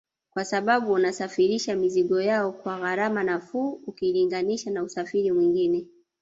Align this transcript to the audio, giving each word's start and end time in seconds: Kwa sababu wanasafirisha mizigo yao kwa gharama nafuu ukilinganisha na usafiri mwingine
Kwa 0.33 0.45
sababu 0.45 0.91
wanasafirisha 0.91 1.75
mizigo 1.75 2.21
yao 2.21 2.51
kwa 2.51 2.79
gharama 2.79 3.23
nafuu 3.23 3.69
ukilinganisha 3.71 4.71
na 4.71 4.83
usafiri 4.83 5.31
mwingine 5.31 5.85